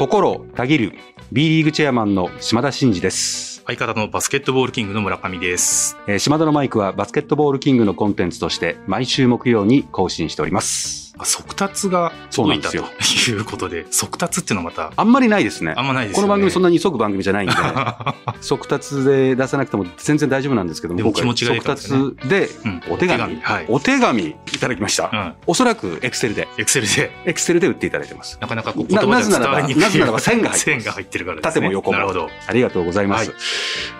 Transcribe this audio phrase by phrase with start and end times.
[0.00, 0.94] 心たぎる
[1.30, 3.62] B リーグチェアマンの島田真二です。
[3.66, 5.98] 相方のバスケットボールキングの村上です。
[6.06, 11.09] えー島田のマイクはバスケットボールキングのコンテンツとして毎週木曜に更新しております。
[11.20, 15.74] あ速達がそうなん届いですよたということで、 速達っていうのはまた、あんまりないですね。
[15.76, 16.22] あんまないですよね。
[16.22, 17.54] この番組そんななに急ぐ番組じゃないんで、
[18.40, 25.10] 速達で出さなくても全然大丈夫なんですけども、気持ちがいい速からですね達でうんお手紙、お手紙はいお手紙いただきました。
[25.12, 25.34] うん。
[25.46, 28.38] おそらくエクセルで、エクセルで、エクセルで売っていただいてます。
[28.40, 29.80] なかなかこう言葉では伝わりにくい。
[29.80, 31.52] ななぜならば線が入って線が入ってるからですね。
[31.54, 32.30] 縦も横もなるほど。
[32.46, 33.30] ありがとうございます。
[33.30, 33.36] は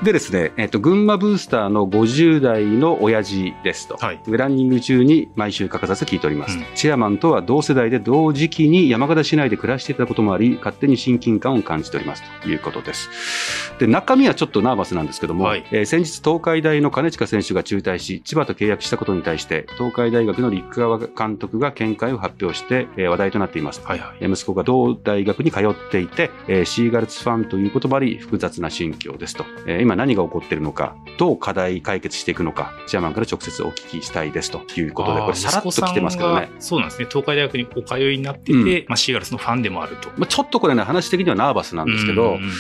[0.03, 3.97] でですね、えっ、と、群馬ブースターの50代の親父ですと。
[3.97, 6.57] はいランニング中に毎週欠かさず聞いております。
[6.57, 13.73] うんチェアマンとは同世代で同時期に山形市内で暮らしていたこともあり、勝手に親近感を感じておりますということです。
[13.79, 23.81] で、中身はちょっとナーバスなんですけども、はいえー先日東海大の金近選手が中退し、千葉と契約したことに対して、東海大学の陸川監督が見解を発表して、えー話題となっています。
[23.85, 24.17] はいはい。
[24.21, 29.45] えー息子が同大学に通っていて、えーシーガルツファンということもあり、複雑な心境ですと。
[29.67, 37.00] えー今何が起こっているのか、どう課題解決していくのか、チェアマンから直接お聞きしたいですということで、これさらっと来てますけどねそうなんですね。
[37.07, 40.09] 東海大学にお通いになってて、まあシーガルスのファンでもあると。
[40.17, 42.51] まあ、ちょっとこれね、話的にはナーバスなんですけど、うんうんうん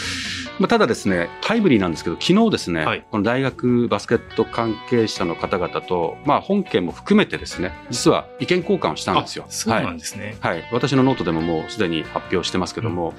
[0.60, 3.06] まあ、ただですね、タイムリーなんですけど、昨日ですね、はい。
[3.10, 9.46] この大学バスケット関係者の方々と、まあ、本件も含めてですね、実は意見交換をしたんですよ。
[9.48, 10.36] あそうはいなんですね。
[10.40, 13.14] はい、私のノートでももうすでに発表してますけども、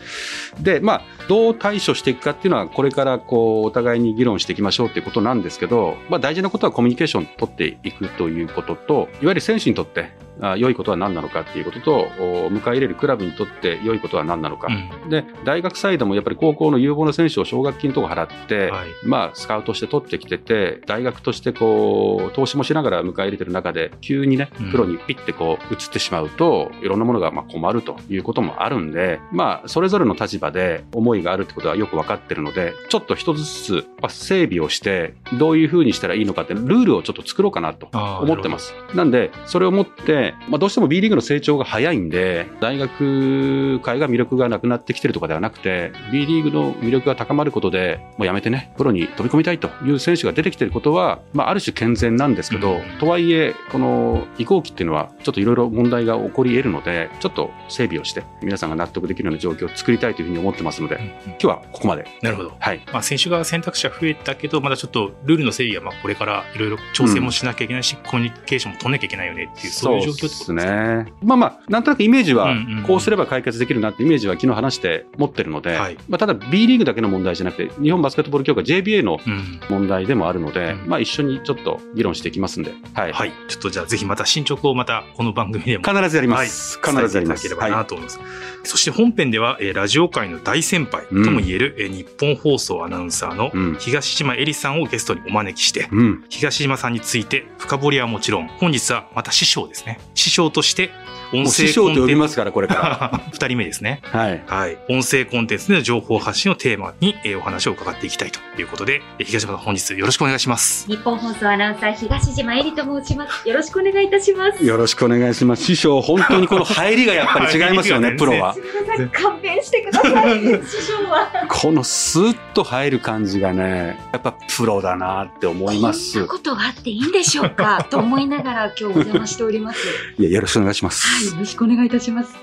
[0.60, 14.68] で、まあ、どう対処していくかっていうのは、これからこうお互いに議論していきましょうっていうことなんですけど、まあ、大事なことはコミュニケーション取っていくということと、いわゆる選手にとって、あ良いことは何なのかっていうことと、お迎え入れるクラブにとって良いことは何なのか。
[14.68, 37.88] うんで、大学サイドもやっぱり高校の有望な選手を奨学金とか払って、はいまあ、スカウトして取ってきてて、大学としてこう、投資もしながら迎え入れてる中で、急にねうん、プロにピッてこう、移ってしまうと、いろんなものがまあ困るということもあるんで、まあ、それぞれの立場で思いがあるってことはよくわかってるので、ちょっと一つずつまあ整備をして、どういうふうにしたらいいのかって、ルールをちょっと作ろうかなと
[38.22, 38.74] 思ってます。
[38.94, 62.06] なんで、それをもって、まあ、どうしても B リーグの成長が早いんで、大学界が魅力がなくなってきてるとかではなくて、B リーグの魅力が高まることで、もうやめてね、プロに飛び込みたいという選手が出てきてることは、まあ、ある種健全なんですけど、うんとはいえ、この移行期っていうのは、ちょっといろいろ問題が起こり得るので、ちょっと整備をして、皆さんが納得できるような状況を作りたいというふうに思ってますので、うんうん今日はここまで。
[62.22, 62.54] なるほど。
[62.60, 62.82] はい。
[62.92, 70.66] まあ、選手が選択肢は増えたけど、まだちょっとルールの整備はまあこれからいろいろ調整もしなきゃいけないし、コミュニケーションも取んなきゃいけないよねっていう、そういう状況ってことですね。
[71.06, 71.14] ね。
[71.24, 72.56] まあまあ、なんとなくイメージは
[72.88, 83.14] こうすれば解決できるなってイメージは昨日話して持ってるので、はいまあ、ただ B リーグだけの問題じゃなくて、日本バスケットボール協会 JBA のうん問題でもあるので、うんまあ一緒にちょっと議論していきますんで、はい。
[83.14, 83.32] はい。
[83.48, 86.80] ちょっとじゃあぜひまた進捗をまたこの番組でも必ずやりまはい、す。
[86.84, 87.42] 必ずやります。
[87.44, 88.20] ていただければはなと思います。
[88.64, 95.86] そして本編では、えーラジオ界の大先輩ともいえる、えー日本放送アナウンサーのうん東島えりさんをゲストにお招きして、い。
[95.92, 96.24] うん。
[96.30, 100.00] 東島さんについて深掘りはもちろん、本日はまた師匠ですね。
[100.16, 100.92] 師匠として
[101.34, 104.02] 音もう師声匠と呼コンテンツ、びますから、これか二人目ですね。
[104.14, 104.20] ら。
[104.20, 104.44] はい。
[104.48, 104.78] はい。
[104.90, 110.86] 音声コンテンツでの情報発信をテーマに、えーお話を伺っていきたいということで、えー東島さん本日よろしくお願いします。
[110.88, 113.48] 日本放送アナウンサー東島えりと申します。
[113.48, 114.66] よろしくお願いいたします。
[114.66, 115.64] よろしくお願いします。
[115.64, 118.60] 師匠、本当にこの入りがやっぱり違いますよね、プロはす。
[118.60, 120.40] みません、勘弁してください。
[120.66, 121.30] 師匠は。
[121.50, 126.26] このスーッと入る感じがね、やっぱプロだなって思いまこんすな。
[126.28, 129.80] ことがあっていいんでしょうかと思いながら今日お邪魔しております。
[130.20, 131.08] いや、よろしくお願いします。
[131.08, 132.34] はい、よろしくお願いいたします。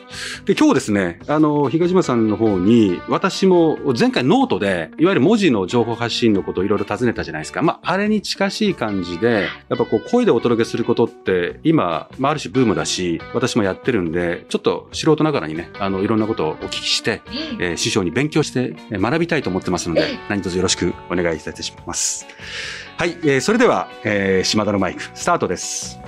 [0.44, 7.62] で、今日ですね、あの、東島さんの方に、私も前回ノートで、いわゆる文字の情報発信のことをいろいろ尋ねたじゃないですか。
[7.62, 17.31] まあ、あれに近しい感じで、やっぱこう、声でお届けすることって、今、まあ、ある種ブームだし、私もやってるんで、ちょっと素人ながらにね、あの、いろんなことをお聞きして、え
[17.61, 22.27] ええー師匠に勉強してえー学びたいと思ってますのでええ、何卒よろしくお願いいたします。
[22.97, 25.99] はい、えーそれでは、えー島田のマイク、スタートです。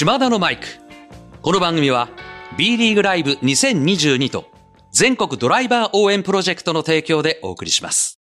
[0.00, 0.66] 島田のマイク。
[1.42, 2.08] この番組は
[2.56, 4.46] B リーグライブ2022と
[4.90, 8.19] 全国ドライバー応援プロジェクトの提供でお送りします。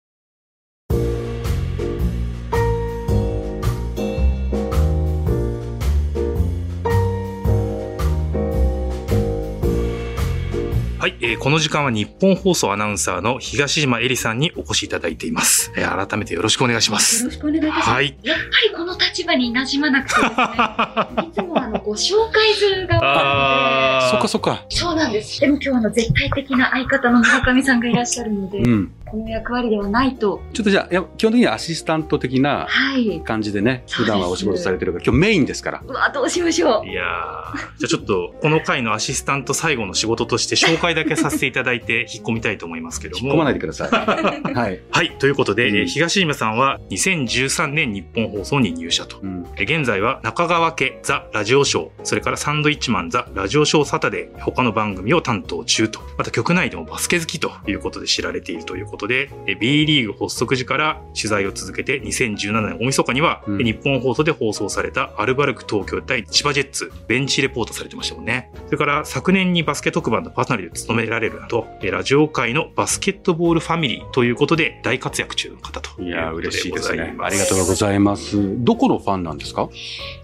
[11.02, 15.72] はい、えーこの時間は日本放送アナウンサーの東島えりさんにお越しいただいています。
[15.76, 17.31] えー改めてよろしくお願いしまよすろ。
[17.32, 17.90] しくお願いいたします。
[17.90, 21.28] はいやっぱりこの立場に馴染まなくてですね。
[21.28, 24.10] いつもあのご紹介する側なので。
[24.12, 24.64] そっかそっか。
[24.69, 25.40] そうなんです。
[25.40, 28.93] でも今日あの絶対的な相方の村上さんがいらっしゃるので、うん。
[29.12, 30.41] この役割ではないと。
[30.55, 33.20] ちょっとじゃあ、いや基本的にはアシスタント的なはい。
[33.20, 35.82] 感じでね、そうです普段はお仕事されてるから、今日メインですから。
[35.87, 36.88] うわ、どうしましょう。
[36.88, 43.25] いやー、じゃあちょっと、この回のアシスタント最後の仕事として紹介だけさせていただいて、 引っ込みたいと思いますけども。
[43.26, 43.91] 引っ込まないでください。
[44.55, 44.81] はい。
[44.91, 45.11] はい。
[45.19, 49.19] ということで、うんえー東島さんは2013年日本放送に入社と。
[49.23, 49.47] うん。
[49.56, 56.00] えー現在は中川家ザ・ラジオショー、それからサンドイッチマンザ・ラジオショーサタデー、他の番組を担当中と。
[56.19, 68.50] また局内でもバスケ好きということで知られているということで、えー B リーグ発足時から取材を続けて2017年大晦日には、うんえー日本放送で放送されたアルバルク東京対千葉ジェッツ、ベンチレポートされてましたもんね。
[68.66, 77.14] それから昨年にバスケ特番のパーソナリティを務められるなど、えーラジオ界のバスケットボールファミリーということで大活躍中の方といやー、嬉しいですね。
[77.20, 78.37] ありがとうございます。
[78.64, 79.69] どこのファンなんですか？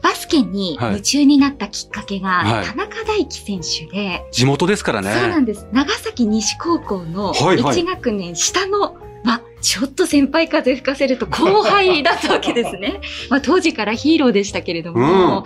[0.03, 5.13] バスケにはい夢中になったきっかけが、はい田中大輝選手で、地元ですからね。
[5.19, 5.67] そうなんです。
[5.73, 8.95] 長崎西高校のはいはい1学年下の、の
[9.61, 13.01] ちょっと先輩風吹かせると後輩だったわけですね。
[13.31, 15.45] まあ、当時からヒーローでしたけれども、うん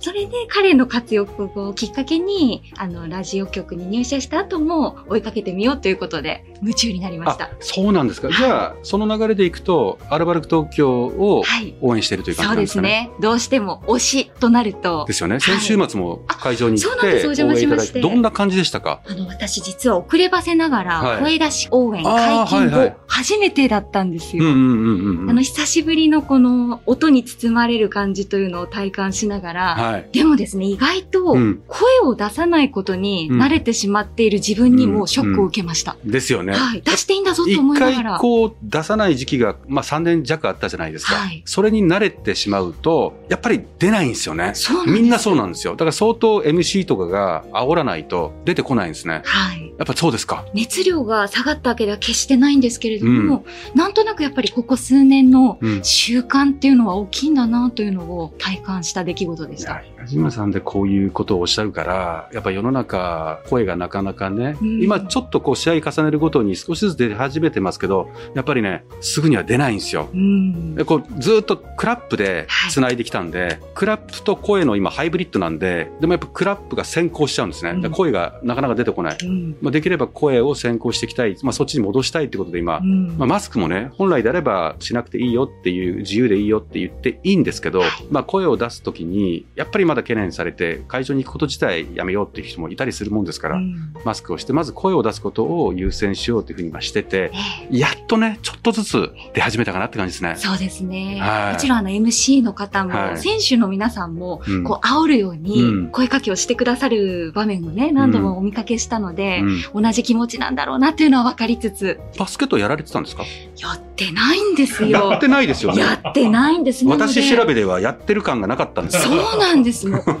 [0.00, 8.28] それで彼の活躍をきっかけに、あの、ラジオ局に入社した後も追いかけてみようということで、夢中になりましたあ。、そうなんですか。
[8.28, 11.74] はいじゃあ、その流れでいくと、アルバルク東京をはい。
[11.80, 12.88] 応援しているという感そうじですかね。
[12.88, 13.10] ですね。
[13.22, 15.36] どうしても推しとなるとで、すよね。
[15.36, 19.00] い先週末も会場に行っあそうなんですて、お邪魔しましてどんな感じでしたか？
[19.08, 24.44] あの、私実は遅ればせながはいら、声出し応援解禁はいはい後、初めてだったんですよ。
[24.44, 25.30] うんうんうんうん。
[25.30, 30.08] あの、久しぶりのこの音に包まれる感じというのを体感しながら、はい。
[30.12, 35.96] でもですね、意外とうん声を出さないことにうん慣れてしまっている自分にもショックを受けました。
[36.04, 36.52] ですよね。
[36.52, 36.82] はい。
[36.82, 38.18] 出していいんだぞと一思いなが回ら。
[38.18, 41.14] こう出さない時期が、まあ3年弱あったじゃないですか。
[41.14, 44.52] はいそれに慣れてしまうと、やっぱり出ないんですよね。
[44.54, 45.74] そうみんなそうなんですよ。
[45.74, 49.22] だから相当 MC とかが煽らないと出てこないんですね。
[49.24, 49.72] はい。
[49.78, 50.44] やっぱそうですか。
[50.54, 53.43] 熱量が下がったわけでは決してないんですけれども、
[53.74, 55.84] なんとなくやっぱりここ数年のうん。
[55.84, 59.82] 習慣っていうのは大きいんだなというのを体感した出来事でした。
[60.04, 70.08] 東島さんでこういうことをおっしゃるから、やっぱ世の中、声がなかなかね、うん今ちょっとこう試合重ねるごとに少しずつ出始めてますけど、やっぱりね、すぐには出ないんですよ。
[70.12, 70.74] うん。
[70.74, 77.70] でこうずっとクラップで繋いできたんで、クラップと声の今ハイブリッドなんで、でもやっぱクラップが先行しちゃうんですね。
[77.70, 79.16] うんで声がなかなか出てこない。
[79.22, 79.56] うん。
[79.60, 81.36] まあ、できれば声を先行していきたい。
[81.42, 93.92] まあ、そっちに戻したいってことで今、うんまあ、マスクもね、本来であればしなくていいよっていう、自由でいいよって言っていいんですけど、まあ、声を出すときに、やっぱりまだ懸念されて、会場に行くこと自体やめようっていう人もいたりするもんですから、うん。
[94.04, 97.36] マスクをして、まず声を出すことを優先しようというふうに今してて、え
[97.72, 97.76] え。
[97.78, 100.36] やっとね、ちょっとずつ出始めたかなって感じですね。
[100.36, 101.18] そうですね。
[101.20, 101.52] はい。
[101.54, 103.18] もちろんあの MC の方も、はい。
[103.18, 104.62] 選手の皆さんも、うん。
[104.62, 105.42] こう煽るよううん。
[105.42, 109.40] に声かけをしてくださる場面をね、何度もお見かけしたので、
[109.74, 109.82] うん。
[109.82, 113.23] 同じ気持ちなんだろうなっていうのは分かりつつ、バスケットやられてたんですか？
[113.56, 115.20] やってないんですやよっ。
[115.20, 115.80] てないですよね。
[115.80, 116.84] やってないんです。
[116.84, 119.02] 私調べではやってる感がなかったんですよ。
[119.02, 119.86] そうなんです。
[119.88, 120.14] もう、全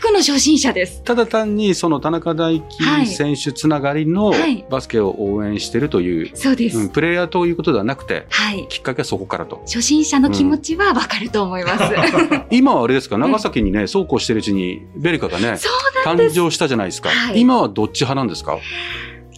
[0.00, 1.02] くの初心者です。
[1.04, 6.78] ただ単にその田中大輝選手つながりのはいバスケを応援してるという、そうです。
[6.78, 8.66] うん、プレイヤーということではなくて、はい。
[8.68, 9.60] きっかけはそこからと。
[9.66, 11.84] 初心者の気持ちは分かると思います。
[12.50, 15.58] 今はあれですか、長崎にね、そうこうしてるうちに、ベリカがね。
[16.06, 17.08] 誕生したじゃないですか。
[17.10, 18.58] はい今はどっち派なんですか？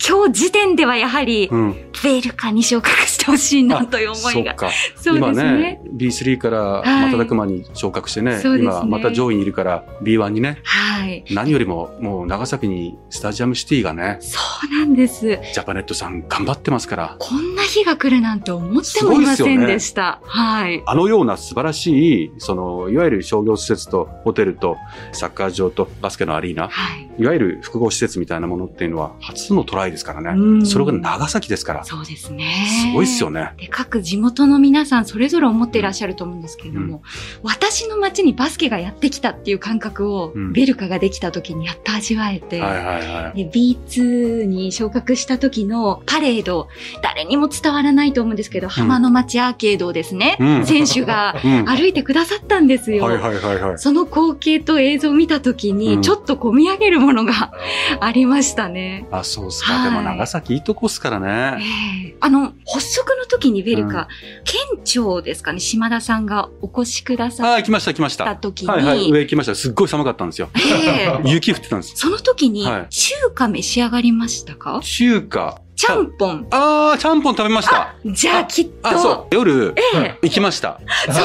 [0.07, 1.77] 今日時点ではやはり、うん。
[2.03, 4.31] ベルカに昇格してほしいなという思いが。
[4.33, 4.71] そうか。
[4.97, 11.25] そう今ですねね。、B3 からはい瞬く間に昇格してね、そうですね今また上位にいるから B1 にね、はい。
[11.31, 14.39] 何よりももう長崎にスタジアムシティがね、そ
[14.71, 15.29] うなんです。
[15.29, 20.21] ジャパネットさん頑張ってますから、こんな日が来るなんて思ってもいませんでした。
[20.25, 20.83] はい。
[20.85, 24.77] あのような素晴らしい、その、いわゆる商業施設とホテルと
[25.13, 27.23] サッカー場とバスケのアリーナ、はい。
[27.23, 30.31] いわゆる複合施設みたいなものっていうのは初のトライですからね。
[30.41, 31.85] うんそれが長崎ですから。
[31.85, 32.45] そうですね。
[32.89, 33.53] すごいっすよね。
[33.57, 37.03] で、各地元の皆さんそれぞれ思っていらっしゃると思うんですけれども、
[37.43, 42.85] 私の街にバスケがやってきたっていう感覚を、うんベルカができた時にやっと味わえて、はいはい
[43.25, 43.45] はい。
[43.45, 46.69] で B2 に昇格した時のパレード、
[47.03, 51.65] 誰にも伝わらないと思うんですけど、浜の町アーケードをですね、うん選手が うん。
[51.65, 53.05] 歩いてくださったんですよ。
[53.05, 53.79] はいはいはいはい。
[53.79, 57.53] その光景と映像を見た時に、うんちょっと込み上げるものが
[58.01, 59.07] ありましたね。
[59.11, 59.74] あ、そうっすか。
[59.77, 61.65] はいでも長崎いいとこっすからえね。
[62.13, 64.07] えあの、発足の時にベルカ、うん
[64.45, 68.37] 県庁ですかね、島田さんがお越しくださあ、来ました来ましったた。
[68.37, 69.11] 時に、はいはい。
[69.11, 69.55] 上行きました。
[69.55, 70.51] すっごい寒かったんですよ。
[70.55, 71.95] ええ 雪降ってたんです。
[71.97, 75.61] その時にはい、中華召し上がりましたか、中華。
[75.87, 76.47] ちゃんぽん。
[76.51, 77.95] あー、ちゃんぽん食べました。
[78.05, 78.89] じゃあきっと。
[78.89, 79.35] あ、そう。
[79.35, 80.19] 夜、ええ。
[80.23, 80.81] 行きました。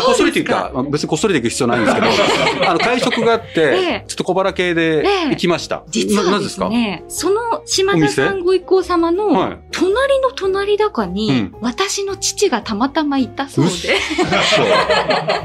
[0.06, 2.08] こっそりというか、まあ別にこっそりで行く必要ないんですけど、
[2.70, 5.84] あの、会食があっえてえ、ちょっと小腹系でええ行きました。
[5.90, 13.72] 実はですね、その島田さおんご一行様はのい隣の隣だかに、うん私の父がたまたまいたそうで、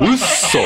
[0.00, 0.59] うっそ。
[0.59, 0.62] い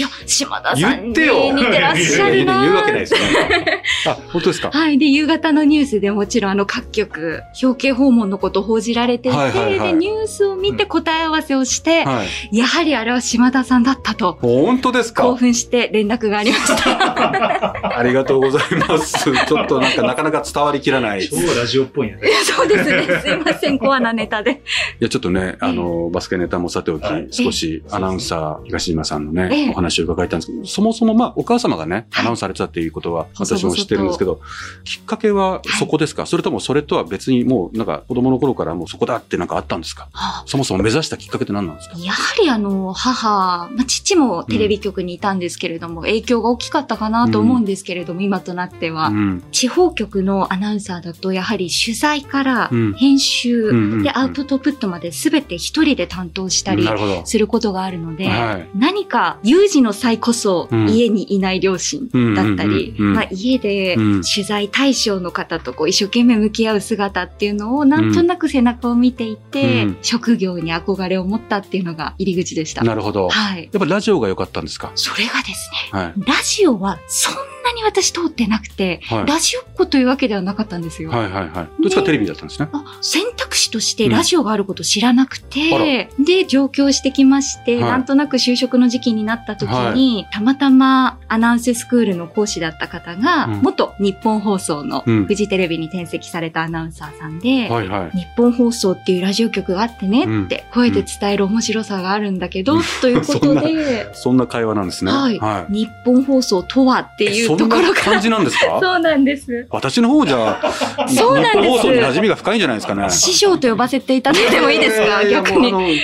[0.00, 3.82] や、島田さんに言ってよ似てらっしゃ言るな うわけないですよね。
[4.06, 4.70] あ、本当ですか？
[4.72, 4.98] はい。
[4.98, 12.56] で、夕方のニュースでもちろんあの各局、表敬訪問のこと報じられていて、はいはいはいで、ニュースを見て答え合わせをして、はい。
[12.56, 17.98] やはりあれは島田さんだったと、本当です興か奮して連絡がありました。
[17.98, 19.24] ありがとうございます。
[19.46, 21.24] ちょっとなんかなかなか伝わりきらない。
[21.24, 22.18] い超ラジオっぽいね。
[22.44, 23.20] そうですね。
[23.22, 23.78] すいません。
[23.78, 24.62] コアなネタで。
[25.00, 34.40] や、ちょっとね、あの、バスケネタもさておきはい、少しアナウンサー、東島さんのええ、ねお話を伺いたいんですけど、そもそもまあ、お母様がね、はいアナウンサーされてたっていうことは、私も知ってるんですけど、
[34.84, 36.26] きっかけはそこですか？
[36.26, 40.08] それともそれとは別にもう、なんか子供の頃からもうそこだってなんかあったんですか？
[40.12, 40.44] はあ。
[40.46, 41.98] そもそも目指したきっかけって何なんですか？
[41.98, 49.42] やはりあの、母、まあ、父もテレビ局にいたんですけれども、影響が大きかったかなと思うんですけれども、今となっては、うん。
[49.52, 52.92] 地方局のアナウンサーだと、やはり取材からうん。
[52.94, 54.02] 編集、うんうんうん。
[54.02, 56.88] で、アウトプットまで全て一人で担当したり。
[57.24, 58.68] することがあるので、はい。
[58.74, 60.88] 何か有事の際こそうん。
[60.88, 63.14] 家にいない両親だったり、うんうんうんうん。
[63.14, 64.22] まあ、家でうん。
[64.22, 72.82] 取材対象の方とこう一生懸命向き合う姿っていうのをなんとなく背中を見ていて、うん職業に憧れを持ったっていうのが入り口でした。
[72.82, 73.28] なるほど。
[73.28, 73.68] はい。
[73.72, 74.92] やっぱラジオが良かったんですか？
[74.94, 76.12] それがですね、はい。
[76.18, 77.34] ラジオはそん
[77.72, 81.10] なに私通ってなくて、はいラジオっ子というわけではなかったんですよ。
[81.10, 81.82] はいはいはい。
[81.82, 82.68] どっちかテレビだったんですね。
[82.72, 98.18] あ選択肢としてラジオがあること知らなくて、うんで、上京してきまして、はいなんとなく就職の時期になった時に、たまたまアナウンススクールの講師だった方が、うん元日本放送のうんフジテレビに転籍されたアナウンサーさんで、はいはい。
[98.18, 105.12] 日本放送っていうラジオ局があってねって、声で伝える面白さがあるんだけど、ということで、 そんな会話なんですね。
[105.12, 105.72] はいはい。
[105.72, 108.80] 日本放送とはっていうところから感じなんですか？
[108.80, 109.66] そうなんです。
[109.70, 110.60] 私の方じゃ、
[111.08, 113.10] そうなんです放送に馴染みが深いんじゃないですかね。
[113.10, 115.04] 師匠と呼ばせていただいてもいいですか？
[115.04, 116.00] ややや逆に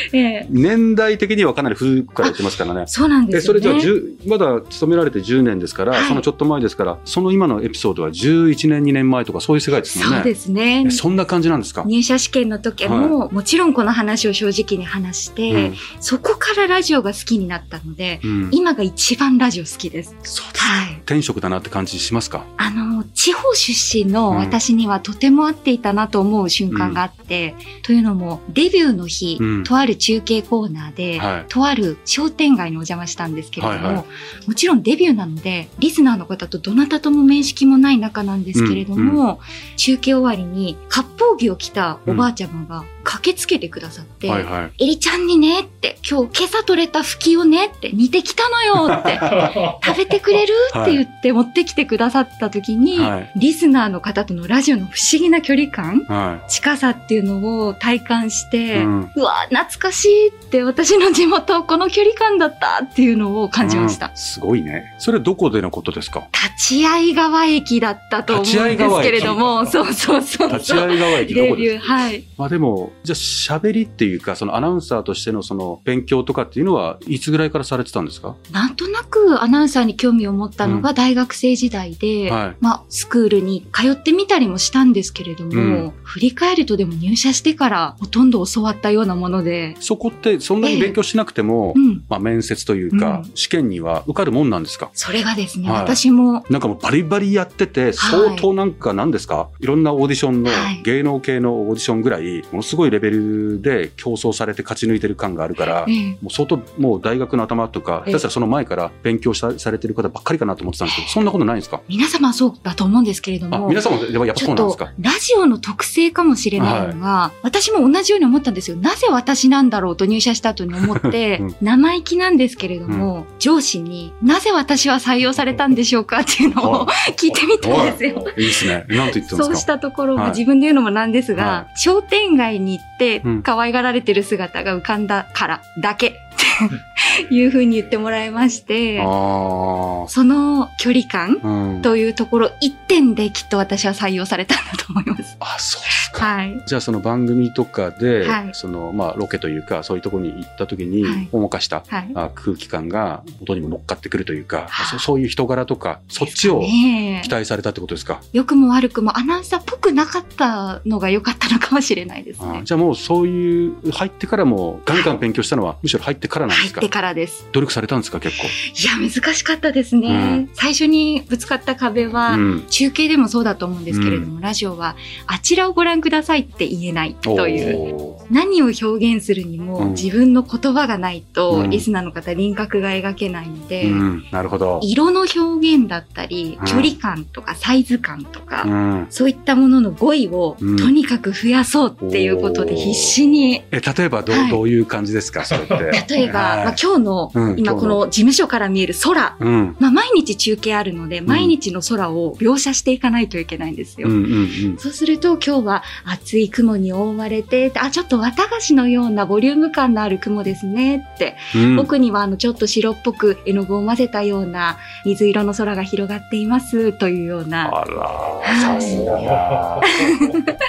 [0.51, 2.87] 年代的にはかなり古くから言ってますからね。
[2.87, 10.17] そうなんですそれじゃあ、10まだ勤められて10年ですから、はいそのちょっと前ですから、その今のエピソードは11年、2年前とかそういう世界ですもんね。
[10.17, 10.91] そうですねえ。
[10.91, 11.85] そんな感じなんですか？
[11.85, 20.15] 入社試験の時も、もちろんこの話を正直に話して、うんそこからラジオが好きになったので、うん今が一番ラジオ好きです。
[20.23, 20.73] そうですか。
[20.73, 20.95] はい。
[21.05, 22.45] 転職だなって感じしますか？
[22.57, 29.65] あの、地方出身の私にはとても合っていたなと思う瞬間があって、というのも、デビューの日、うん。
[29.65, 31.45] とある中継コーナーで、はい。
[31.49, 34.05] とある商店街にお邪魔したんですけれども、はいはい。
[34.47, 39.41] もちろんデビューなので、リスナーの方とどなたとも面識もない中なんですけれども、
[39.77, 44.85] 中継終わりに、割烹着を着たおばあちゃまが駆けつけてくださって、はいはい。
[44.85, 49.19] エリちゃんにねって、今日今朝取れたフキをねって煮てきたのよって、
[49.85, 58.51] 食べてくれるって言って持ってきてくださった時に、はいリスナーの方とのラジオの不思議な距離感は近さっていうのを体感しい。
[58.51, 64.07] て、ううんわ、懐かしいって私の地元この距離感だったっていうのを感じました。
[64.07, 64.95] うんすごいね。
[64.99, 66.29] それどこでのことですか？
[66.59, 70.53] 立会川駅だったと思うんですけれども、そうそうそうそう。
[70.53, 71.93] 立会川駅どこですか？
[71.95, 72.25] はい。
[72.37, 73.17] まあでも、じゃあ
[73.61, 78.37] 喋りっていうか、そのアナウンサーとしてのその勉強とかっていうのは、いつぐらいからされてたんですか？
[78.53, 82.57] なんとなくアナウンサーに興味を持ったのが大学生時代で、はい。
[82.61, 85.93] まあ、スクールに通ってみたりもしたんですけれども、うん。
[86.03, 92.05] 振り返るとでも入社してからほとんど教わったようなもので、そこってそんなに勉強しなくても、うん。
[92.09, 93.31] まあ面接というか、うん。
[93.35, 94.91] 試験には受かるもんなんですか？
[94.95, 95.81] それがですね、はい。
[95.81, 106.11] 私も、なんかもうバリバリやってて、相当なんか何ですか、い、ろんなオーディションのはい、芸能系のオーディションぐらい、ものすごいレベルで競争されて勝ち抜いてる感があるから、ええ。
[106.23, 108.13] もう相当もう大学の頭とか、ええ。
[108.13, 111.81] 下手したらその前から勉強さされてる方ばっかりかなと思ってたんですけど、そんなことないんですか？
[111.89, 114.93] 皆様はそうだと思うんですけれどあ、も、皆さんもでもやっぱそうなんですか？
[115.01, 118.77] ラジオの特性かもしれないのが、私も同じように思ったんですよ。
[118.77, 121.57] なぜ私なんだろうと入社した後に思って、うん。
[121.63, 126.87] 生意気なんですけれども、上司になぜ私は採用されたんでしょうかっていうのを
[127.17, 128.25] 聞いてみたんですよ。
[128.37, 128.43] い。
[128.43, 128.47] い。
[128.47, 128.85] ですね。
[128.89, 129.45] なんと言ってたんですか？
[129.45, 130.31] そうしたところ、はい。
[130.31, 133.43] 自分で言うのもなんですが、は商店街に行ってうん。
[133.43, 141.83] 可愛がられてる姿が浮かんだからだけっていうふうに言ってもらいまして、あその距離感。
[141.83, 145.37] というところ一点できっと私は採用されたんだと思います。
[145.41, 146.27] あ、そうですか。
[146.27, 146.63] はい。
[146.67, 152.11] じゃあその番組とかで、はいそのまあロケというかそういうところに行った時にはい重かした、はい。
[152.15, 158.21] あ空気感が元にも乗っかってくるというか、はあそそういう人柄とかそっちを期待されたってことですか？
[158.33, 162.59] 良くも悪くもアナウンサーっぽくなかったのが良かったのかもしれないですね。
[162.61, 166.81] あじゃあもうそういう入ってからもガンガン勉強したのはむしろ入ってからなんですか？
[166.81, 167.47] 入ってからです。
[167.53, 168.21] 努力されたんですか？
[168.21, 168.47] 結構。
[168.47, 170.09] いや、難しかったですね。
[170.09, 170.51] うん。
[170.55, 172.67] 最初にぶつかった壁は、うん。
[172.69, 178.17] 中継でもそうだと思うんですけれども、ラジオは、あちらをご覧くださいって言えないという。
[178.31, 179.91] 何を表現するにも、うん。
[179.93, 181.71] 自分の言葉がないと、うん。
[181.71, 184.81] リスナーの方輪郭が描けないので、うん、なるほど。
[184.83, 190.77] 色の表現だったりうん、距離感とかサイズ感とか、うん、そういったものの語彙をうん。
[190.77, 194.51] とにかく増やそうっていうことで必死に、え例えばど,、うはい。
[194.51, 195.45] どういう感じですか？
[195.45, 196.18] それって。
[196.19, 196.65] 例えば、はい。
[196.65, 199.77] まあ、今日の、うん今この事務所から見える空、うん。
[199.79, 204.09] まあ、毎日中継あるので、毎日の空を描写していかないといけないんですよ。
[204.09, 204.77] うんうんうん。
[204.79, 211.79] そうすると今日は厚い雲に覆われて、あ、ちょっと綿菓子のようなボリューム感のある雲ですねって、うん。
[211.79, 219.19] 奥にはあのちょっと白っぽく絵の具を混ぜたような水色の空が広がっていますというような、あら、さすが。
[219.21, 219.81] だ。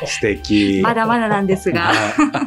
[0.05, 0.81] 素敵。
[0.83, 1.93] まだまだなんですが、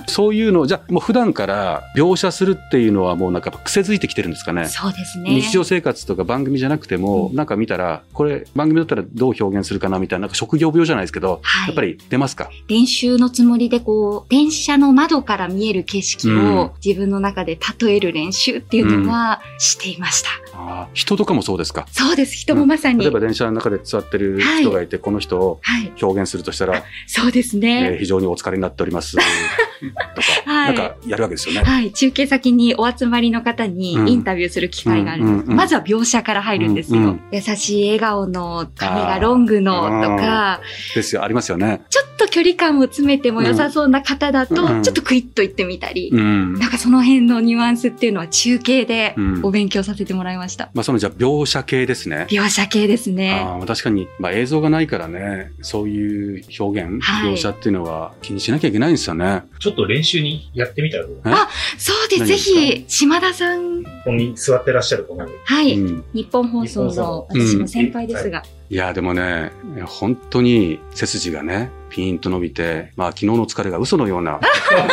[0.06, 4.66] そういうの、じゃあもう普段から描写するっていうのはもうなんか癖づいてきてるんですかね。
[4.66, 5.30] そうですね。
[5.30, 12.50] 日常生活とか番組じゃなくても、うんなんか見たら、これ番組だったらどう表現するかなみたいな、なんか職業病じゃないですけど、はいやっぱり出ますか？
[12.68, 20.28] 練習のつもりでこう、電車の窓から見える景色うんを自分の中で例える練習っていうのはしていました。
[20.54, 21.87] あー人とかもそうですか？
[21.90, 22.34] そうです。
[22.37, 23.00] 人もまさに。
[23.00, 25.92] 例えば電車の中で座ってる人がいて、この人をはい。
[26.02, 27.96] 表現するとしたら、そうですえーね。
[27.99, 29.16] 非常にお疲れになっております。
[29.91, 31.62] とか、はいなんかやるわけですよね。
[31.62, 31.93] はい。
[31.93, 35.35] 中継先にお集まりの方にうんインタビューする機会があるんです。
[35.35, 37.01] うんうんうんまずは描写から入るんですよ。
[37.01, 40.61] うんうん優しい笑顔の髪がロングのとか、
[40.95, 41.83] ですよ、ありますよね。
[41.89, 46.55] ちょっと距離感を詰めても良さそうな方だと、うんちょっとクイッと言ってみたり、うん。
[46.55, 50.71] なんかその辺のニュアンスっていうのは中継でうんお勉強させてもらいました。
[50.75, 52.27] まあそのじゃあ描写系ですね。
[52.31, 53.43] 描写系ですね。
[53.45, 59.43] あー確かに、まあ、映像がないからね、そういう表現、はい描写っていうのは気にしなきゃいけないんですよね。
[59.59, 61.21] ちょっと練習にやってみたらどう？
[61.26, 61.31] え？
[61.79, 62.26] そうです。
[62.26, 65.29] ぜひ、島田さん、ここに座ってらっしゃると思う。
[65.45, 65.79] はい。
[65.79, 66.05] うん。
[66.12, 69.52] 日本放送の私の先輩ですが、いや、でもね、
[69.87, 74.40] 本当に背筋がね、ピーンと伸びて、まあ昨日の疲れが嘘のような、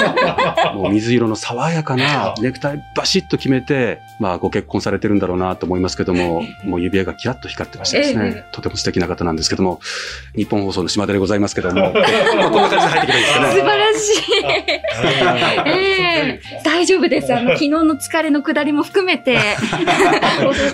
[0.76, 9.80] もう水色の爽やかなネクタイバシッと決めて、まあご結婚されてるんだろうなと思いますけども、 もう指輪がキラッと光ってましてですね、とても素敵な方なんですけども、
[10.36, 11.76] 日本放送の島田でございますけども、
[12.36, 13.50] まあこんな感じで入ってくるんですよね。
[13.50, 14.34] 素晴らしい。
[15.68, 17.34] ええ大丈夫です。
[17.34, 19.38] あの、昨日の疲れの下りも含めて。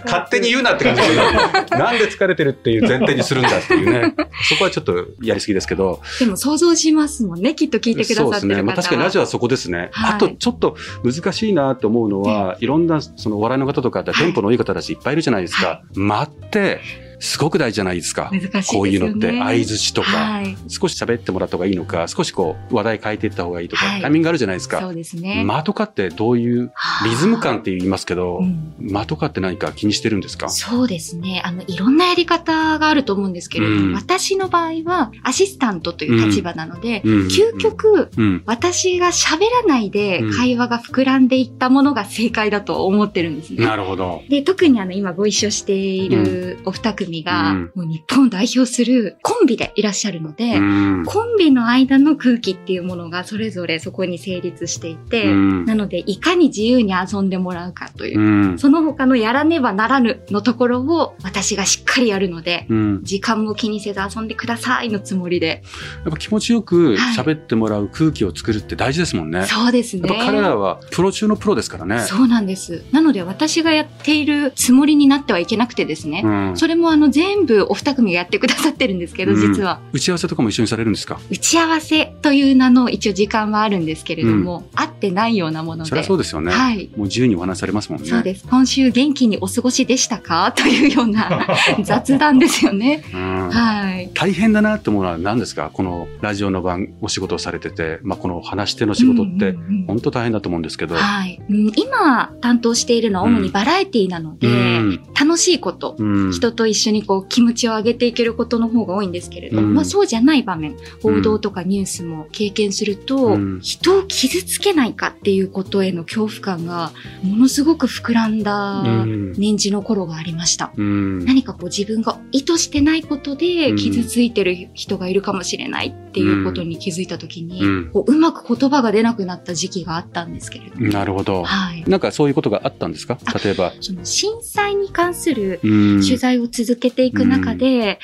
[0.05, 1.37] 勝手に言うなって感じですよね。
[1.71, 4.13] なんで疲れてるっていう前提にするんだっていうね。
[4.49, 6.01] そこはちょっとやりすぎですけど。
[6.19, 7.55] でも想像しますもんね。
[7.55, 8.39] きっと聞いてくださってる方は。
[8.39, 8.61] そうですね。
[8.63, 9.89] まあ確かにラジオはそこですね。
[9.91, 15.81] はいあとちょっと難しいなと思うのは、いろんなそのお笑いの方とか、テンポのいい方たちいっぱいいるじゃないですかは。
[15.95, 16.79] 間って、
[17.19, 18.29] すごく大事じゃないですか。
[18.31, 18.79] 難しいね。
[18.79, 20.55] こういうのって、相づちとか、はい。
[20.67, 24.87] 少し喋ってもらった方がいいのか、少しこう、話題変えていった方がいいとか、はいタイミングあるじゃないですそか。
[24.87, 25.43] うですね。
[25.45, 26.71] 間とかってどういう、
[27.05, 30.49] リズム感って言いますけどう、ん間とかって何か気にしてるんですか？
[30.49, 31.41] そうですね。
[31.45, 38.43] あの、いろんなやり方があると思うんですけれども、うん私の場合は、アシスタントという立場なので、うん究極、うん。
[38.45, 43.65] 私が喋らないでうん会話が膨らんでいったものが正解だと思ってるんですね。
[43.65, 44.23] なるほど。
[44.29, 51.03] で、特にあの、今ご一緒しているお二組が、うんもう日本を代表するコンビでいらっしゃるので、うん。
[51.05, 58.59] コンビの間の空気っていうものがそれぞれそこに成立していて、うんなので、いかに自由に遊んでもらうかという、うん。
[58.59, 63.03] その他のやらねばならぬのところを私がしっかりやるので、うん。
[63.03, 65.63] 時間も気にせず遊んでくださいのつもりで。
[66.03, 69.45] やっぱ気持ちよくはい喋ってもらう空気を作るって大事ですもんね。
[69.45, 70.09] そうですね。
[70.25, 71.99] 彼らはプロ中のプロですからね。
[71.99, 72.83] そうなんです。
[72.91, 76.21] なので私がやっているつもりになってはいけなくてですね。
[76.23, 79.81] うんそれもあの全部お二組がやってくださってるんですけど、うん実は。
[79.91, 81.19] 打ち合わせとかも一緒にされるんですか？
[81.29, 85.89] 打ち合わせという名の一応時間はあるんですけれども、合ってないようなもので。
[85.89, 86.53] そりゃそうですよね。
[86.53, 86.89] はい。
[86.95, 88.07] もう自由にお話しされますもんね。
[88.07, 88.45] そうです。
[88.49, 90.53] 今週元気にお過ごしでしたか？
[90.55, 91.45] というような
[91.83, 93.03] 雑談ですよね。
[93.13, 94.09] うんはい。
[94.13, 95.71] 大変だなって思うのは何ですか？
[95.73, 100.95] このラジオの番、お仕事をされてて、まあ、この話し手の仕事ってうん、うんうん本当大変だと思うんですけど。
[100.95, 116.91] はい、うん今担当しているのは主にバラエティなので、うん楽しいこと、うん人と一緒にこう気持ちを上げていけることの方が多いんですけれど、うんまあそうじゃない場面、報道とかニュースも経験すると、うん人を傷つけないかっていうことへの恐怖感が
[117.23, 120.71] ものすごく膨らんだうん年次の頃がありました。
[120.75, 130.87] うん何かこう自分が意図してないことで傷ついてる人がいるかもしれないっっていうことに気づいたときに、うんこううまく言葉が出なくなった時期があったんですけれども。
[130.87, 131.43] なるほど。
[131.43, 131.83] はい。
[131.87, 133.17] なんかそういうことがあったんですか？
[133.25, 133.73] あ例えば。
[133.81, 137.99] その震災に関するうん取材を続続けていく中で、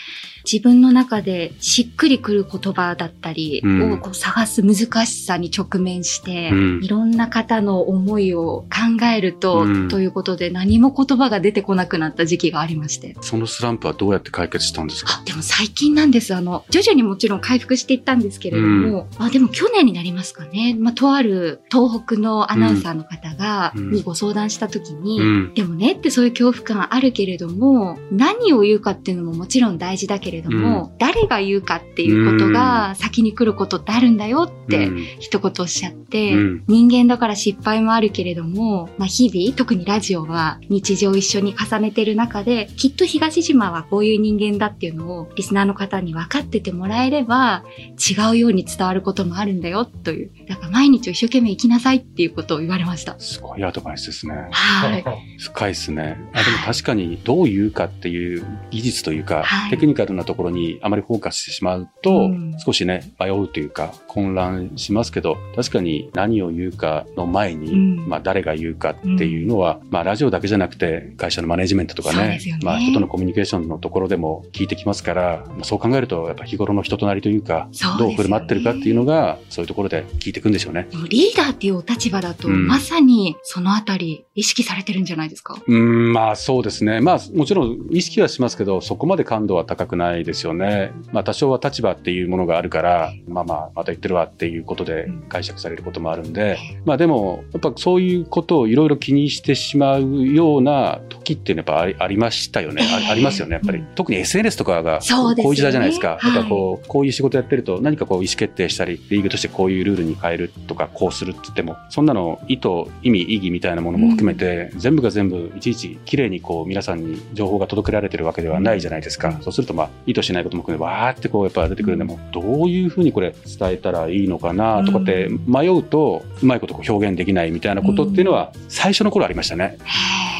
[0.49, 13.15] 自分の中でしっくりくる言葉だったりうんをこう探す難しさに直面して、うんいろんな方の思いを考えると、うんということで何も言葉が出てこなくなった時期がありまして。
[13.21, 15.19] そのスランプはどうやって解決したんですか？
[15.21, 16.33] あ、でも最近なんです。
[16.33, 20.75] あの、徐々にもちろん回復していったんですけれども、あ、でも去年になりますかね。
[20.79, 25.53] まあ、とある東北のアナウンサーの方が、うんにご相談した時に、うん。
[25.53, 47.63] でもねってそういう恐怖感あるけれども、何を言うかっていうのももちろん大事だけれども、誰が言うかっていうことが先に来ることってあるんだよってうん一言おっしゃって、うん人間だから失敗もあるけれども、まあ、日々、特にラジオは日常一緒に重ねてる中で、きっと東島はこういう人間だっていうのをリスナーの方に分かっててもらえれば、
[47.97, 50.31] 違うように伝わることもあるんだよという。
[50.47, 53.19] だから毎日を一生懸命生きなさいっていうことを言われました。
[53.19, 54.33] すごいアドバイスですね。
[54.51, 55.03] はい。
[55.39, 56.17] 深いですね。
[56.33, 62.55] あでも確かにどう言うかっていう技術というか、はいテクニカルなところにあまりフォーカスしてしまうと、うん。
[62.59, 68.07] 少しね、迷うというか混乱しますけど、確かに何を言うかの前に、うん。
[68.07, 72.59] まあ誰が言うかっていうのは、まあラジオだけじゃなくて会社のマネジメントとかねね。
[72.63, 77.99] まあ人とのコミュニケーションのところでも聞いてきますから、まあそう考えるとやっぱ日頃の人となりというか、そうね。
[77.99, 80.87] どう振る舞ってるかっていうのが、そういうところで聞いていくんでしょうね。
[81.09, 82.67] リーダーっていうお立場だと、うん。
[82.67, 85.57] まさにそのあたり意識されてるんじゃないですか？
[85.65, 87.01] うーん、まあそうですね。
[87.01, 90.91] まあもちろん意識はしますけど、そこまで感度は高くないですよね。
[91.11, 102.83] まあ多少は立場っていうものがあるから、まあまあまた言ってるわっていうことで解釈されることもあるんで、まあでも、やっぱそういうことをいろいろ気にしてしまうような時っていうのはやっぱありましたよね。
[103.09, 103.85] ありますよね、やっぱりうん。
[103.95, 106.17] 特に SNS とかがこういう時代じゃないですか。
[106.19, 112.69] はいやっぱこう、こういう仕事やってると何かこう意思決定したり、リーグとしてこういうルールに変えるとか、こうするって言っても、そんなの意図、
[113.03, 119.37] 意味、意義みたいなものも含めて、全部が全部いちいち綺麗にこう皆さんに情報が届けられてるわけではないじゃないですか。
[119.41, 129.77] そうするとまあ意図しないことも含めてわーってこうやっぱ出てくるんでも、どういうふうにこれ伝えたらいいのかなとかって迷うと、うまいことこう表現できないみたいなことっていうのは最初の頃ありましたね。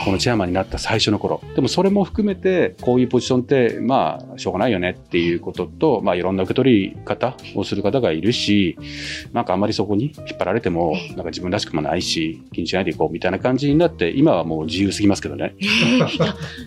[0.04, 1.42] このチェアマンになった最初の頃。
[1.56, 8.78] でもそれも含めて、こういうポジションって、まあ、しょうがないよねっていうことと、まあ、いろんな受け取り方をする方がいるし、
[9.32, 15.56] なんかあんまりそこに引っ張られても、なんか自分らしくもないし、気にしないでいこうみたいな感じになって、今はもう自由すぎますけどね。
[15.60, 16.08] ええいや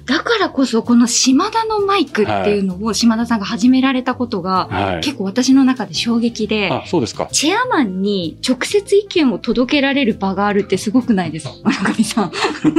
[0.07, 5.01] だからこそこの島田のマイクっていうのを島田さんが始められたことが、はい。
[5.01, 7.29] 結構私の中で衝撃で、あ、そうですか。
[7.33, 11.55] チェアマンに直接意見を届けられる場があるってすごくないですか？
[11.65, 12.33] 村上さん。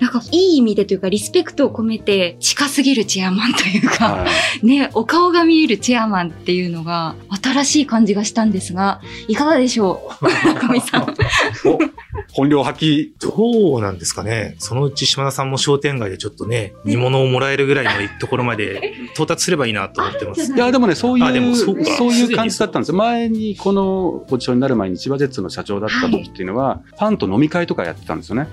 [0.00, 4.26] なんかいい意味でというかリスペクトを込めて近すぎるチェアマンというか、は
[4.62, 4.66] い。
[4.66, 10.24] ね、お顔が見えるチェアマンっていうのが新しい感じがしたんですが、いかがでしょう？
[10.24, 11.14] 村上さん。
[12.32, 13.10] 本領発揮。
[13.20, 14.56] どうなんですかね。
[14.58, 20.52] そのうち島田さんも商店街でちょっとね、煮物をもらえるぐらいのところまで到達すればいいなと思ってます。
[20.54, 22.96] いや、でもね、そういう、あでもそそううかいう感じだったんですよ。
[22.96, 28.48] 前にこのポジションになる前に千葉ジェッツの社長だった時っていうのは、ファンと飲み会とかやってたんですよね。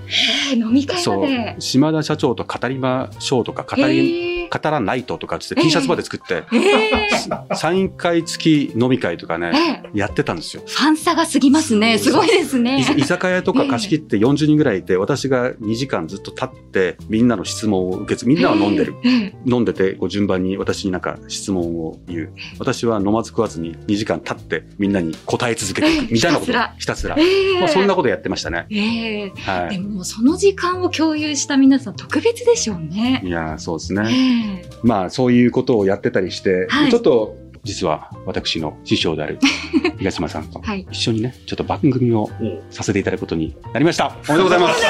[0.52, 1.56] えー飲み会まそうで。。
[1.58, 10.62] 島田社長と語りましょうとか、語り、えー語らないととかって T シャツまで作って、えーサイン会付き飲み会とかえね、ーやってたんですよ。
[10.66, 11.98] ファン差が過ぎますね。
[11.98, 12.78] すごいですね。
[12.78, 18.30] い居酒屋とか貸し切って40人ぐらいいて、私が2時間ずっと立って、みんなの質問を受け継ぐ。
[18.32, 18.94] みんなは飲んでる。
[19.04, 19.32] えー。
[19.46, 22.32] 飲んでて、順番に私になんか質問を言う。
[22.58, 26.12] 私は飲まず食わずに2時間経ってみんなに答え続けていく。
[26.12, 27.16] みたいなことひたすらひたすら。
[27.18, 28.66] えーまあ、そんなことやってましたね。
[28.70, 29.70] ええはい。
[29.70, 33.22] でもその時間を共有した皆さん特別でしょうね。
[33.24, 34.39] いやー、そうですえね。
[34.40, 36.90] えまあ、そういうことをやってたりして、はい。
[36.90, 39.38] ちょっと、実は私の師匠である
[39.98, 40.86] 東島さんとはい。
[40.90, 42.30] 一緒にね、ちょっと番組を
[42.70, 44.16] させていただくことになりました。
[44.28, 44.82] おめでとうございます。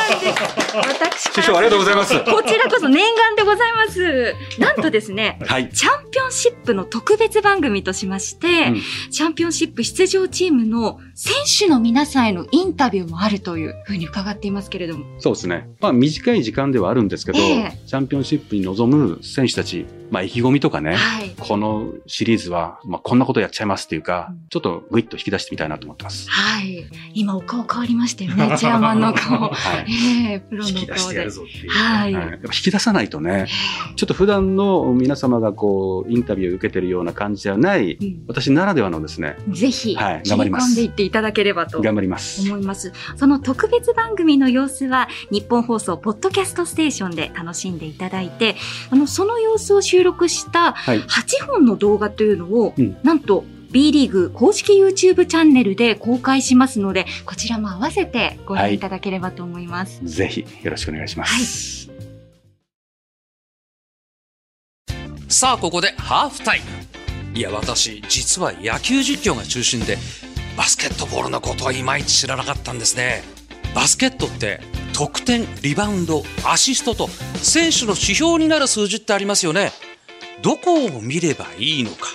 [0.74, 2.14] 私師匠ありがとうございます。
[2.24, 4.34] こちらこそ念願でございます。
[4.58, 5.68] なんとですね、はい。
[5.70, 15.04] チャンピオンシップの特別番組としまして、うんチャンピオンシップ出場チームの選手の皆さんへのインタビューもあるというふうに伺っていますけれども。
[15.18, 15.68] そうですね。
[15.80, 21.30] まあ、短い時間ではあるんですけど、ええチャンピオンシップに臨む選手たち、まあ、意気込みとかね、はい。
[21.38, 26.28] このシリーズは、まあ、こんなことやっちゃいますっていうかうん、ちょっとグイッと引き出してみたいなと思ってます。
[26.30, 26.84] はい。
[27.14, 29.48] 今お顔変わりましたよね、チェアマンの顔。
[29.50, 29.86] はい。
[30.28, 31.20] ええプロの引き出し顔で。
[31.68, 32.14] はい。
[32.14, 33.46] はいやっぱ引き出さないとね、
[33.96, 42.42] ちょっと普段の皆様がこう、インタビューを受けてるような感じではない、うん私ならではのですね、ぜひ、はい頑張りますんでいっていただければと頑張ります。
[42.42, 42.92] 思います。
[43.16, 48.56] その特別番組の様子は、日本放送ポッドキャストステーションで楽しんでいただいて、
[48.90, 51.00] あの、その様子を収収録したはい。
[51.02, 60.00] 8本の動画というのを、うんなんと B リーグ公式 YouTube チャンネルで公開しますので、こちらも合わせてご覧いただければと思います。
[60.04, 61.88] ぜひよろしくお願いします。
[65.28, 66.60] さあここでハーフタイ
[67.32, 69.96] ムいや私実は野球実況が中心で
[70.56, 73.22] バスケットボールのことはいまいち知らなかったんですね
[73.72, 74.60] バスケットって
[74.92, 79.70] 得点リバウンドアシストと選手の指標になる数字ってありますよね
[80.42, 82.08] どこを見ればいいのか。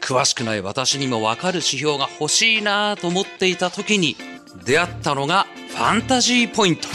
[0.00, 4.16] 詳しくない私にも分かる指標が欲しいなと思っていた時に
[4.64, 6.88] 出会ったのがファンタジーポイント。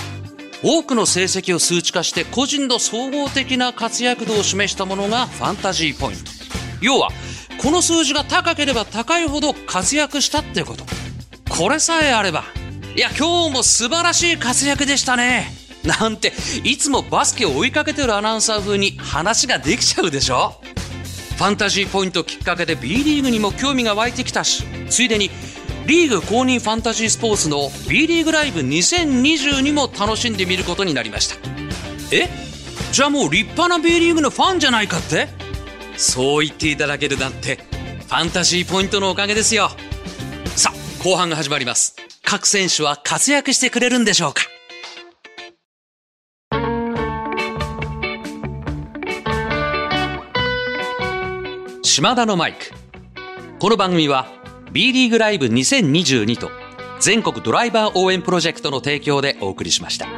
[0.64, 6.32] 多くの成績を数値化して個人の総合的な活躍度を示したものがファンタジーポイント。
[6.82, 7.10] 要は
[7.62, 10.86] この数字が高ければ高いほど活躍したってこと。
[11.50, 12.44] これさえあれば
[12.96, 15.52] いや今日も素晴らしい活躍でしたね。
[15.84, 20.60] なんていつもバスケを追いかけてるアナウンサー風に話ができちゃうでしょ。
[21.38, 24.44] ファンタジーポイントきっかけで B リーグにも興味が湧いてきた。
[24.44, 25.30] しついでに
[25.86, 31.36] リーグ公認ファンタジースポーツの B リーグライブ2022も楽しんでみることになりました。
[32.12, 32.28] え？
[32.92, 35.28] じゃあもう立派な B リーグのファンじゃないかって？
[35.96, 37.60] そう言っていただけるなんて
[38.08, 39.70] ファンタジーポイントのおかげですよ。
[40.56, 41.96] さあ後半が始まります。
[42.24, 44.42] 各選手は活躍してくれるんでしょうか？
[51.98, 52.60] 島田のマイク。
[53.58, 54.28] この番組は
[54.72, 56.52] B リーグライブ2022と
[57.00, 60.06] 全国ドライバー応援プロジェクトの提供でお送りしました。
[60.06, 60.12] は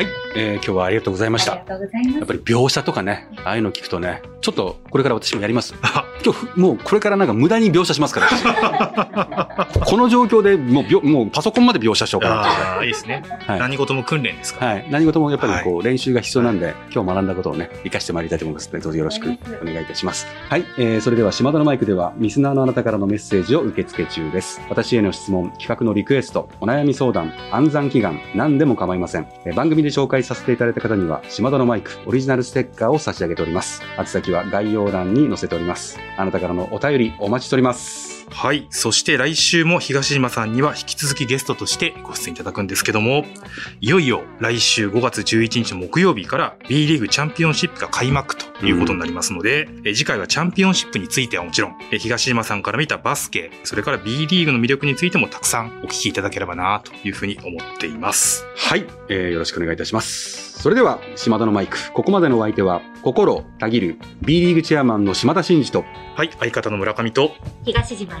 [0.00, 1.54] い、えー今日はありがとうございました。
[1.54, 2.18] ありがとうございます。
[2.18, 5.72] やっぱり描写とかね、ああいうの聞くとね、ちょっとこれから私もやります。
[6.24, 8.26] 今日、もうこれからなんか無駄に描写しますから、
[9.56, 13.22] 私 この状況でもうもうパソコンまで描写しようかなってああ、いいですね。
[13.46, 14.64] はい何事も訓練ですか？
[14.66, 14.72] ら。
[14.72, 14.86] はい。
[14.90, 19.30] 何事もやっぱりこう練習が必要なんで、今日学んだことをね、活かしてまいりたいと思いますので、どうぞよろしく
[19.62, 20.26] お願いいたします。
[20.48, 20.64] はい。
[20.78, 24.60] えー、それでは島田のマイクでは、リスナーのあなたからのメッセージを受付中です。
[24.68, 29.26] 私への質問、企画のリクエスト、お悩み相談、暗算祈願、何でも構いません。
[29.44, 33.82] えー番組で紹介させていただいた方には、島田のマイク、オリジナルステッカーを差し上げております。
[33.98, 35.98] 宛先は概要欄に載せております。
[36.16, 38.21] あなたからのお便り、お待ちしております。
[38.32, 38.66] はい。
[38.70, 43.24] そして来週も東島さんには引き続きゲストとしてご出演いただくんですけども、
[43.80, 58.46] いよいよ来週5月11日木曜日から B リーグチャンピオンシップが開幕ということになりますので、え次回はチャンピオンシップについてはもちろん、え東島さんから見たバスケ、それから B リーグの魅力についてもたくさんお聞きいただければなというふうに思っています。
[58.56, 60.52] はい、えーよろしくお願いいたします。
[60.62, 61.76] それでは、島田のマイク。
[61.92, 66.30] ここまでのお相手は、心たぎる B リーグチェアマンの島田真二と、はい。
[66.38, 68.20] 相方の村上と、東島